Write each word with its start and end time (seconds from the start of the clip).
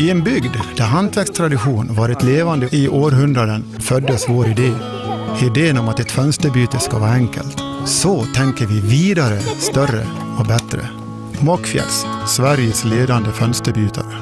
I 0.00 0.10
en 0.10 0.24
bygd 0.24 0.56
där 0.76 0.84
hantverkstradition 0.84 1.94
varit 1.94 2.22
levande 2.22 2.68
i 2.72 2.88
århundraden 2.88 3.62
föddes 3.80 4.28
vår 4.28 4.46
idé. 4.48 4.72
Idén 5.42 5.78
om 5.78 5.88
att 5.88 6.00
ett 6.00 6.10
fönsterbyte 6.10 6.78
ska 6.78 6.98
vara 6.98 7.10
enkelt. 7.10 7.58
Så 7.86 8.24
tänker 8.24 8.66
vi 8.66 8.80
vidare, 8.80 9.40
större 9.40 10.06
och 10.38 10.46
bättre. 10.46 10.88
Mockfjälls, 11.42 12.06
Sveriges 12.26 12.84
ledande 12.84 13.30
fönsterbytare. 13.30 14.16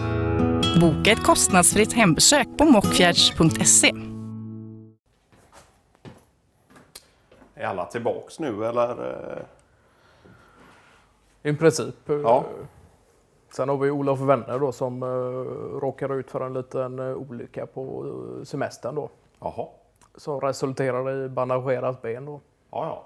Boka 0.80 1.10
ett 1.10 1.22
kostnadsfritt 1.22 1.92
hembesök 1.92 2.46
på 2.58 2.64
mockfjärds.se. 2.64 3.92
Är 7.54 7.66
alla 7.66 7.84
tillbaks 7.84 8.38
nu 8.38 8.64
eller? 8.64 8.90
eh? 11.42 11.50
I 11.50 11.54
princip. 11.54 11.94
Ja. 12.06 12.46
Sen 13.50 13.68
har 13.68 13.76
vi 13.76 13.90
Olof 13.90 14.20
Wenner 14.20 14.58
då 14.58 14.72
som 14.72 15.02
uh, 15.02 15.78
råkade 15.80 16.14
ut 16.14 16.30
för 16.30 16.40
en 16.40 16.52
liten 16.52 16.98
eh, 16.98 17.14
olycka 17.16 17.66
på 17.66 18.06
eh, 18.38 18.44
semestern 18.44 18.94
då. 18.94 19.08
Jaha. 19.40 19.66
Som 20.16 20.40
resulterade 20.40 21.24
i 21.24 21.28
bandagerat 21.28 22.02
ben 22.02 22.24
då. 22.24 22.40
Ja, 22.70 22.86
ja. 22.86 23.04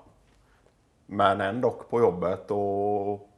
Men 1.07 1.41
ändå 1.41 1.71
på 1.91 2.01
jobbet 2.01 2.51
och... 2.51 3.29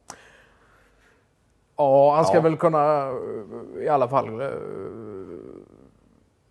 Ja, 1.77 2.15
han 2.15 2.25
ska 2.25 2.35
Ja. 2.37 2.41
väl 2.41 2.57
kunna 2.57 3.07
eh, 3.07 3.83
i 3.83 3.87
alla 3.89 4.07
fall 4.07 4.41
eh, 4.41 4.49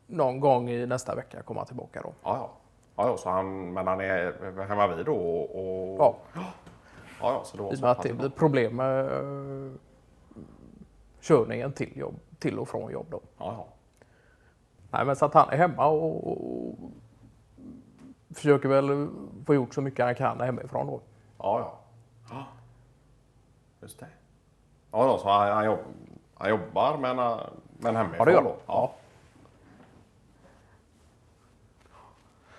någon 0.07 0.41
gång 0.41 0.71
i 0.71 0.87
nästa 0.87 1.15
vecka 1.15 1.43
komma 1.43 1.65
tillbaka 1.65 2.01
då. 2.03 2.13
Ja, 2.23 2.37
ja. 2.37 2.51
Ja, 2.97 3.09
ja 3.09 3.17
så 3.17 3.31
han, 3.31 3.73
men 3.73 3.87
han 3.87 4.01
är 4.01 4.63
hemma 4.69 4.87
vid 4.87 5.07
då 5.07 5.17
och... 5.41 5.99
Ja, 5.99 6.15
ja, 6.35 6.43
ja 7.21 7.41
så 7.45 7.57
det 7.57 7.63
var 7.63 7.73
i 7.73 7.77
och 7.77 7.81
med 7.81 7.91
att 7.91 8.03
det 8.03 8.13
blir 8.13 8.29
problem 8.29 8.77
med 8.77 9.05
eh, 9.07 9.73
körningen 11.25 11.73
till, 11.73 11.97
jobb, 11.99 12.15
till 12.39 12.59
och 12.59 12.69
från 12.69 12.93
jobb 12.93 13.07
då. 13.11 13.21
Ja, 13.39 13.55
ja. 13.59 13.67
Nej, 14.91 15.07
men 15.07 15.17
så 15.17 15.25
att 15.25 15.35
han 15.35 15.51
är 15.51 15.57
hemma 15.57 15.87
och, 15.87 16.33
och 16.33 16.79
försöker 18.31 18.69
väl 18.69 19.09
få 19.47 19.55
gjort 19.55 19.75
så 19.75 19.81
mycket 19.81 20.05
han 20.05 20.15
kan 20.15 20.41
hemifrån 20.41 20.87
då. 20.87 21.01
Ja, 21.39 21.59
ja. 21.59 21.79
ja. 22.31 22.45
Just 23.81 24.01
det. 24.01 24.07
Ja, 24.91 25.07
ja 25.07 25.19
så 25.19 25.29
han, 25.29 25.53
han, 25.53 25.65
jobb, 25.65 25.79
han 26.35 26.51
jobbar 26.51 26.99
men, 26.99 27.19
eh, 27.19 27.41
men 27.79 27.97
hemifrån 27.97 28.19
Ja, 28.19 28.25
det 28.25 28.33
gör 28.33 28.43
då? 28.43 28.49
han. 28.49 28.57
Ja. 28.67 28.93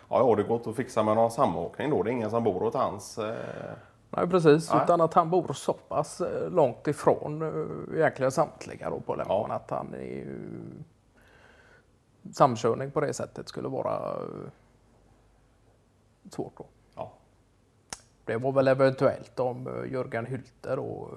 Ja, 0.10 0.30
ja, 0.30 0.36
det 0.36 0.44
går 0.44 0.70
att 0.70 0.76
fixa 0.76 1.04
med 1.04 1.16
någon 1.16 1.32
samåkning 1.32 1.90
då. 1.90 2.04
Det 2.04 2.10
är 2.10 2.12
ingen 2.12 2.30
som 2.30 2.44
bor 2.44 2.64
åt 2.64 2.74
hans... 2.74 3.18
Eh... 3.18 3.76
Nej, 4.16 4.28
precis. 4.28 4.74
Nej. 4.74 4.82
Utan 4.84 5.02
att 5.02 5.14
han 5.14 5.30
bor 5.30 5.54
så 5.54 5.74
pass 5.74 6.22
eh, 6.22 6.50
långt 6.50 6.88
ifrån 6.88 7.42
eh, 7.42 7.98
egentligen 7.98 8.32
samtliga 8.32 8.90
då 8.90 9.00
på 9.00 9.16
Lemon 9.16 9.46
Ja. 9.50 9.56
att 9.56 9.70
han 9.70 9.94
är 9.94 10.00
ju... 10.00 10.40
Samkörning 12.34 12.92
på 12.92 13.02
det 13.02 13.14
sättet 13.14 13.50
skulle 13.50 13.68
vara 13.68 14.10
eh, 14.14 14.50
svårt 16.32 16.58
då. 16.58 16.66
Ja. 16.96 17.12
Det 18.26 18.38
var 18.38 18.52
väl 18.52 18.68
eventuellt 18.68 19.40
om 19.40 19.86
Jörgen 19.92 20.26
Hylte 20.26 20.76
då. 20.76 21.10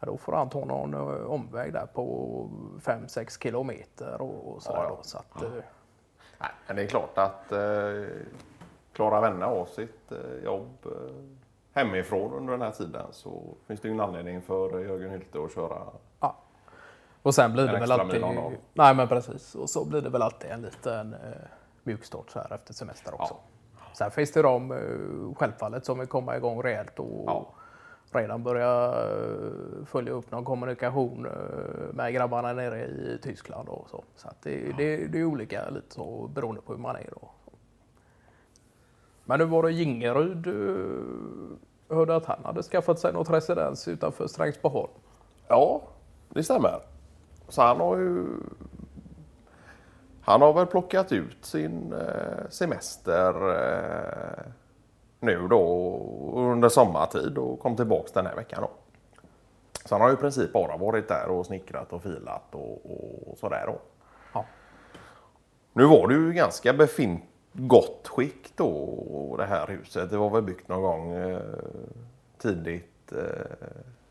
ja, 0.00 0.06
Då 0.06 0.16
får 0.16 0.32
han 0.32 0.48
ta 0.48 0.64
någon 0.64 0.94
omväg 1.26 1.72
där 1.72 1.86
på 1.86 2.48
5-6 2.82 3.42
kilometer 3.42 4.20
och, 4.22 4.62
sådär 4.62 4.78
Ja, 4.82 4.88
ja. 4.88 4.98
Så 5.02 5.18
att, 5.18 5.42
eh, 5.42 5.50
Nej, 6.40 6.50
men 6.66 6.76
det 6.76 6.82
är 6.82 6.86
klart 6.86 7.18
att 7.18 7.52
eh, 7.52 8.04
klara 8.92 9.20
vänner 9.20 9.46
av 9.46 9.66
sitt 9.66 10.12
eh, 10.12 10.44
jobb 10.44 10.76
eh, 10.84 11.24
hemifrån 11.78 12.32
under 12.32 12.52
den 12.52 12.62
här 12.62 12.70
tiden 12.70 13.06
så 13.10 13.54
finns 13.66 13.80
det 13.80 13.88
ju 13.88 13.94
en 13.94 14.00
anledning 14.00 14.42
för 14.42 14.78
Jörgen 14.80 15.10
Hylte 15.10 15.44
att 15.44 15.54
köra. 15.54 15.82
Ja. 16.20 16.36
Och 17.22 17.34
sen 17.34 17.52
blir 17.52 17.66
det 17.66 17.80
väl 17.80 17.92
alltid... 17.92 18.24
Nej 18.74 18.94
men 18.94 19.08
precis. 19.08 19.54
Och 19.54 19.70
så 19.70 19.84
blir 19.84 20.00
det 20.02 20.10
väl 20.10 20.22
alltid 20.22 20.50
en 20.50 20.62
liten 20.62 21.14
eh, 21.14 21.18
mjukstart 21.82 22.30
så 22.30 22.38
här 22.38 22.52
efter 22.54 22.74
semester 22.74 23.14
också. 23.14 23.36
Sen 23.92 24.10
finns 24.10 24.32
det 24.32 24.42
de 24.42 24.72
eh, 24.72 25.34
självfallet 25.36 25.84
som 25.84 25.98
vill 25.98 26.08
komma 26.08 26.36
igång 26.36 26.62
rejält 26.62 26.98
och 26.98 27.24
Ja. 27.26 27.46
redan 28.10 28.42
börja 28.42 28.86
eh, 28.86 29.84
följa 29.86 30.12
upp 30.12 30.30
någon 30.30 30.44
kommunikation 30.44 31.26
eh, 31.26 31.94
med 31.94 32.14
grabbarna 32.14 32.52
nere 32.52 32.84
i 32.84 33.18
Tyskland 33.22 33.68
och 33.68 33.88
så. 33.90 34.04
Så 34.16 34.28
det, 34.42 34.72
det, 34.76 35.06
det 35.06 35.18
är 35.20 35.24
olika 35.24 35.70
lite 35.70 35.94
så 35.94 36.30
beroende 36.34 36.60
på 36.60 36.72
hur 36.72 36.80
man 36.80 36.96
är 36.96 37.10
då. 37.20 37.28
Men 39.24 39.38
nu 39.38 39.44
var 39.44 39.62
det 39.62 39.72
Gingeryd. 39.72 40.46
Eh, 41.90 41.96
Hörde 41.96 42.16
att 42.16 42.26
han 42.26 42.44
hade 42.44 42.62
skaffat 42.62 42.98
sig 42.98 43.12
något 43.12 43.30
residens 43.30 43.88
utanför 43.88 44.26
Strängsboholm. 44.26 44.92
Ja, 45.48 45.82
det 46.28 46.42
stämmer. 46.42 46.80
Så 47.48 47.62
han 47.62 47.80
har 47.80 47.96
ju... 47.96 48.26
Han 50.20 50.42
har 50.42 50.52
väl 50.52 50.66
plockat 50.66 51.12
ut 51.12 51.44
sin 51.44 51.92
eh, 51.92 52.48
semester 52.50 53.50
eh, 53.50 54.44
nu 55.20 55.48
då 55.48 55.62
under 56.34 56.68
sommartid 56.68 57.38
och 57.38 57.60
kom 57.60 57.76
tillbaks 57.76 58.12
den 58.12 58.26
här 58.26 58.36
veckan 58.36 58.62
då. 58.62 58.70
Så 59.84 59.94
han 59.94 60.02
har 60.02 60.08
ju 60.08 60.14
i 60.14 60.18
princip 60.18 60.52
bara 60.52 60.76
varit 60.76 61.08
där 61.08 61.28
och 61.28 61.46
snickrat 61.46 61.92
och 61.92 62.02
filat 62.02 62.54
och, 62.54 63.30
och 63.30 63.38
sådär 63.38 63.64
då. 63.66 63.78
Ja. 64.32 64.44
Nu 65.72 65.84
var 65.84 66.08
det 66.08 66.14
ju 66.14 66.32
ganska 66.32 66.72
befint 66.72 67.24
gott 67.58 68.08
skick 68.08 68.56
då 68.56 69.34
det 69.38 69.46
här 69.46 69.66
huset. 69.66 70.10
Det 70.10 70.16
var 70.16 70.30
väl 70.30 70.42
byggt 70.42 70.68
någon 70.68 70.82
gång 70.82 71.12
eh, 71.12 71.40
tidigt 72.38 73.12
eh, 73.12 73.66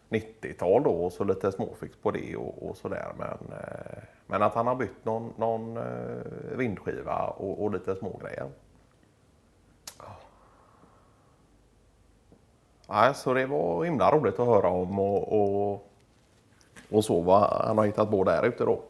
90-tal 0.09 0.83
då 0.83 0.89
och 0.89 1.13
så 1.13 1.23
lite 1.23 1.51
småfix 1.51 1.97
på 2.01 2.11
det 2.11 2.35
och, 2.35 2.69
och 2.69 2.77
sådär. 2.77 3.11
Men, 3.17 3.59
eh, 3.59 4.03
men 4.27 4.43
att 4.43 4.53
han 4.53 4.67
har 4.67 4.75
bytt 4.75 5.05
någon, 5.05 5.33
någon 5.37 5.77
eh, 5.77 6.57
vindskiva 6.57 7.27
och, 7.27 7.63
och 7.63 7.71
lite 7.71 7.95
smågrejer. 7.95 8.49
Nej, 12.89 13.15
så 13.15 13.33
det 13.33 13.45
var 13.45 13.83
himla 13.83 14.11
roligt 14.11 14.39
att 14.39 14.47
höra 14.47 14.69
om 14.69 14.99
och, 14.99 15.33
och, 15.41 15.87
och 16.91 17.05
så 17.05 17.21
vad 17.21 17.41
han 17.41 17.77
har 17.77 17.85
hittat 17.85 18.11
på 18.11 18.23
där 18.23 18.45
ute 18.45 18.65
då. 18.65 18.81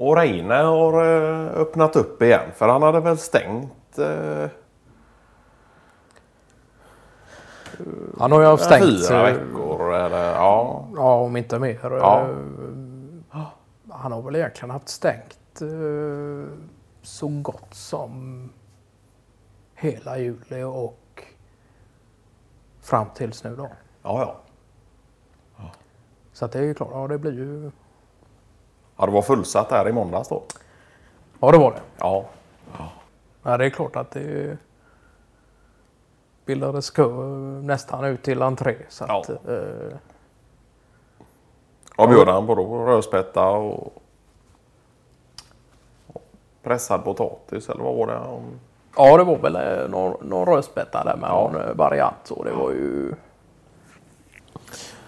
Och 0.00 0.16
Reine 0.16 0.54
har 0.54 1.04
eh, 1.04 1.60
öppnat 1.60 1.96
upp 1.96 2.22
igen 2.22 2.50
för 2.54 2.68
han 2.68 2.82
hade 2.82 3.00
väl 3.00 3.18
stängt 3.18 3.98
eh, 3.98 4.48
Han 8.18 8.32
har 8.32 8.40
ju 8.40 8.46
haft 8.46 8.64
stängt. 8.64 8.84
fyra 9.08 9.28
eh, 9.30 9.34
veckor. 9.34 9.94
Eller, 9.94 10.32
ja. 10.34 10.88
Ja, 10.96 11.14
om 11.20 11.36
inte 11.36 11.58
mer. 11.58 11.78
Ja. 11.82 12.28
Eh, 13.32 13.46
Han 13.90 14.12
har 14.12 14.22
väl 14.22 14.36
egentligen 14.36 14.70
haft 14.70 14.88
stängt 14.88 15.60
eh, 15.62 16.52
så 17.02 17.28
gott 17.28 17.74
som 17.74 18.48
hela 19.74 20.18
juli 20.18 20.62
och 20.62 21.24
fram 22.80 23.06
tills 23.14 23.44
nu 23.44 23.56
då. 23.56 23.70
Ja, 24.02 24.34
ja. 25.58 25.70
Så 26.32 26.44
att 26.44 26.52
det 26.52 26.58
är 26.58 26.62
ju 26.62 26.74
klart, 26.74 26.90
ja 26.92 27.06
det 27.08 27.18
blir 27.18 27.32
ju... 27.32 27.70
ja, 29.00 29.06
det 29.06 29.12
var 29.12 29.22
fullsatt 29.22 29.68
där 29.68 29.88
i 29.88 29.92
måndags 29.92 30.28
då. 30.28 30.42
Ja 31.40 31.50
det 31.50 31.58
var 31.58 31.70
det. 31.70 31.80
Ja, 31.98 32.24
Ja, 33.42 33.56
det 33.56 33.64
är 33.64 33.70
klart 33.70 33.96
att 33.96 34.10
det 34.10 34.58
bildades 36.44 36.90
kö 36.90 37.08
nästan 37.62 38.04
ut 38.04 38.22
till 38.22 38.42
entré. 38.42 38.76
Så 38.88 39.04
Ja. 39.08 39.20
att, 39.20 39.28
eh, 39.48 39.96
vad 41.96 42.08
bjöd 42.10 42.28
han 42.28 42.46
på 42.46 42.54
då? 42.54 42.86
Rödspätta 42.86 43.48
och 43.48 43.92
pressad 46.62 47.04
potatis 47.04 47.68
eller 47.68 47.84
vad 47.84 47.94
var 47.96 48.06
det? 48.06 48.20
Ja, 48.96 49.16
det 49.16 49.24
var 49.24 49.36
väl 49.36 49.56
eh, 49.56 49.88
någon, 49.88 50.28
någon 50.28 50.46
rödspätta 50.54 51.04
där 51.04 51.16
med 51.16 51.28
Ja. 51.30 51.50
någon 51.52 51.62
eh, 51.68 51.74
variant. 51.74 52.16
Så 52.24 52.44
det 52.44 52.52
var 52.52 52.70
ju... 52.70 53.12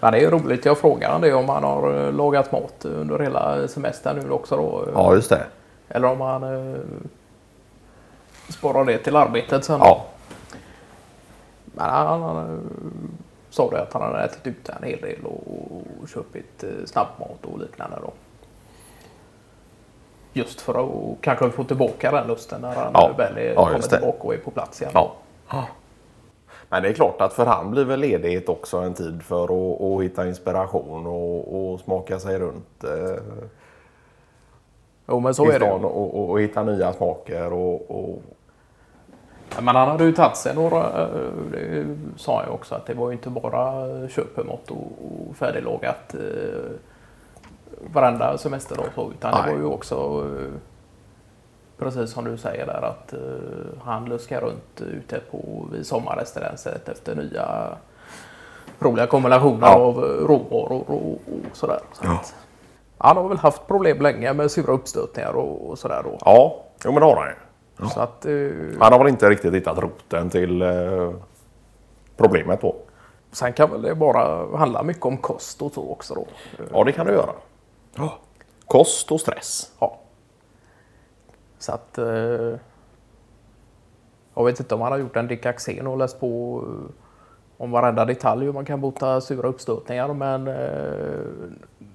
Men 0.03 0.11
det 0.11 0.17
är 0.17 0.21
ju 0.21 0.29
roligt. 0.29 0.65
Jag 0.65 0.77
frågar 0.77 1.09
han 1.11 1.21
det 1.21 1.33
om 1.33 1.49
han 1.49 1.63
har 1.63 2.05
eh, 2.07 2.13
lagat 2.13 2.51
mat 2.51 2.85
under 2.85 3.19
hela 3.19 3.67
semestern 3.67 4.19
nu 4.19 4.31
också 4.31 4.57
då. 4.57 4.87
Ja, 4.93 5.13
just 5.15 5.29
det. 5.29 5.43
Eller 5.89 6.07
om 6.07 6.21
han 6.21 6.43
eh, 6.73 6.79
sparar 8.49 8.85
det 8.85 8.97
till 8.97 9.15
arbetet 9.15 9.65
sen. 9.65 9.79
Ja, 9.79 10.05
Men 11.65 11.89
han, 11.89 12.21
han 12.21 12.37
eh, 12.37 12.59
sa 13.49 13.69
det 13.69 13.81
att 13.81 13.93
han 13.93 14.01
hade 14.01 14.23
ätit 14.23 14.47
ute 14.47 14.71
en 14.81 14.83
hel 14.89 15.01
del 15.01 15.25
och, 15.25 15.43
och 16.01 16.09
köpt 16.09 16.63
eh, 16.63 16.69
snabbmat 16.85 17.45
och 17.45 17.59
liknande 17.59 17.97
då. 18.01 18.11
Just 20.33 20.61
för 20.61 20.83
att 20.83 21.21
kanske 21.21 21.49
få 21.49 21.63
tillbaka 21.63 22.11
den 22.11 22.27
lusten 22.27 22.61
när 22.61 22.75
han 22.75 22.91
Ja. 22.93 23.11
väl 23.17 23.37
är, 23.37 23.53
Ja, 23.53 23.65
kommer 23.65 23.79
tillbaka 23.79 24.17
och 24.23 24.33
är 24.33 24.37
på 24.37 24.51
plats 24.51 24.81
igen. 24.81 24.91
ja. 24.95 25.13
Men 26.69 26.83
det 26.83 26.89
är 26.89 26.93
klart 26.93 27.21
att 27.21 27.33
för 27.33 27.45
han 27.45 27.71
blir 27.71 27.85
väl 27.85 27.99
ledighet 27.99 28.49
också 28.49 28.77
en 28.77 28.93
tid 28.93 29.23
för 29.23 29.43
att, 29.43 29.81
att 29.81 30.03
hitta 30.03 30.27
inspiration 30.27 31.07
och, 31.07 31.71
och 31.73 31.79
smaka 31.79 32.19
sig 32.19 32.39
runt 32.39 32.83
eh, 32.83 33.23
Jo 35.07 35.19
men 35.19 35.33
så 35.33 35.51
är 35.51 35.59
det. 35.59 35.71
och, 35.71 36.15
och, 36.15 36.29
och 36.29 36.41
hitta 36.41 36.63
nya 36.63 36.93
smaker 36.93 37.53
och, 37.53 38.21
Men 39.61 39.75
han 39.75 39.87
hade 39.87 40.03
ju 40.03 40.11
tagit 40.13 40.37
sig 40.37 40.55
några, 40.55 41.01
eh, 41.01 41.07
det 41.51 41.85
sa 42.17 42.43
jag 42.43 42.53
också, 42.53 42.75
att 42.75 42.85
det 42.85 42.93
var 42.93 43.09
ju 43.09 43.13
inte 43.13 43.29
bara 43.29 43.87
köpemått 44.07 44.71
och, 44.71 45.35
färdiglagat 45.35 46.13
eh, 46.13 46.71
varenda 47.93 48.37
semester 48.37 48.75
då, 48.75 49.11
utan 49.11 49.31
Nej. 49.31 49.41
det 49.45 49.51
var 49.51 49.59
ju 49.59 49.65
också 49.65 50.27
precis 51.77 52.11
som 52.11 52.23
du 52.25 52.37
säger 52.37 52.65
där 52.65 52.81
att 52.81 53.13
eh, 53.13 53.19
han 53.83 54.05
luskar 54.05 54.41
runt 54.41 54.81
ute 54.81 55.19
på 55.31 55.67
vid 55.71 55.87
sommarresidenset 55.87 56.89
efter 56.89 57.15
nya 57.15 57.77
roliga 58.79 59.07
kombinationer 59.07 59.67
Ja. 59.67 59.75
av 59.75 59.97
råvaror 60.01 60.83
och, 60.91 61.05
och 61.11 61.19
sådär. 61.53 61.79
Så 61.93 62.07
att, 62.11 62.35
han 62.97 63.17
har 63.17 63.29
väl 63.29 63.37
haft 63.37 63.67
problem 63.67 64.01
länge 64.01 64.33
med 64.33 64.51
sura 64.51 64.73
uppstötningar 64.73 65.33
och, 65.33 65.69
och 65.69 65.79
sådär 65.79 66.01
då. 66.03 66.17
Ja, 66.25 66.63
jo 66.85 66.91
men 66.91 66.99
det 67.01 67.05
har 67.05 67.15
han 67.15 67.27
ju. 67.29 67.89
Så 67.89 67.99
att, 67.99 68.25
eh, 68.25 68.31
Han 68.79 68.91
har 68.93 68.99
väl 68.99 69.07
inte 69.07 69.29
riktigt 69.29 69.53
hittat 69.53 69.77
roten 69.77 70.29
till 70.29 70.61
eh, 70.61 71.11
problemet 72.17 72.61
på. 72.61 72.75
Sen 73.31 73.53
kan 73.53 73.71
väl 73.71 73.81
det 73.81 73.95
bara 73.95 74.57
handla 74.57 74.83
mycket 74.83 75.05
om 75.05 75.17
kost 75.17 75.61
och 75.61 75.71
så 75.73 75.91
också 75.91 76.13
då. 76.13 76.25
Ja, 76.73 76.83
det 76.83 76.91
kan 76.91 77.05
du 77.07 77.13
göra. 77.13 77.31
Kost 78.67 79.11
och 79.11 79.19
stress. 79.21 79.71
Ja. 79.79 79.97
Så 81.63 81.71
att... 81.71 81.97
Eh, 81.97 82.55
jag 84.35 84.45
vet 84.45 84.59
inte 84.59 84.75
om 84.75 84.81
han 84.81 84.91
har 84.91 84.99
gjort 84.99 85.15
en 85.15 85.27
Dick 85.27 85.45
Axén 85.45 85.87
och 85.87 85.97
läst 85.97 86.19
på 86.19 86.63
eh, 86.67 86.91
om 87.57 87.71
varenda 87.71 88.05
detalj 88.05 88.45
hur 88.45 88.53
man 88.53 88.65
kan 88.65 88.81
bota 88.81 89.21
sura 89.21 89.47
uppstötningar 89.47 90.13
men 90.13 90.47
eh, 90.47 91.25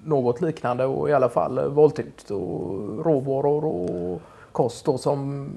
något 0.03 0.41
liknande 0.41 0.85
och 0.85 1.09
i 1.09 1.13
alla 1.13 1.29
fall 1.29 1.57
eh, 1.57 1.65
valt 1.65 1.99
ut 1.99 2.31
och 2.31 3.05
råvaror 3.05 3.65
och 3.65 4.21
kost 4.51 4.85
då 4.85 4.97
som 4.97 5.49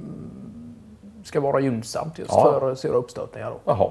ska 1.24 1.40
vara 1.40 1.60
gynnsamt 1.60 2.18
just 2.18 2.30
Ja. 2.32 2.42
för 2.60 2.74
sura 2.74 2.96
uppstötningar. 2.96 3.50
Då. 3.50 3.58
Jaha. 3.64 3.90